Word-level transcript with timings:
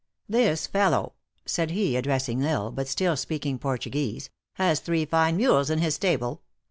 "This 0.27 0.65
fellow," 0.65 1.13
said 1.45 1.69
he, 1.69 1.95
addressing 1.95 2.43
L 2.43 2.71
lsle, 2.71 2.75
but 2.75 2.87
still 2.87 3.15
speaking 3.15 3.59
Portuguese," 3.59 4.31
has 4.53 4.79
three 4.79 5.07
line 5.11 5.37
mules 5.37 5.69
in 5.69 5.77
his 5.77 5.93
stable. 5.93 6.41